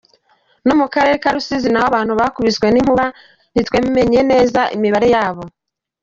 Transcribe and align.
No 0.65 0.73
mu 0.79 0.85
karere 0.93 1.15
ka 1.23 1.29
Rusizi 1.35 1.69
naho 1.71 1.85
abantu 1.91 2.13
bakubiswe 2.21 2.67
n’inkuba 2.69 3.05
ntitwamenye 3.53 4.19
neza 4.31 4.61
imibare 4.75 5.07
yabo. 5.15 5.43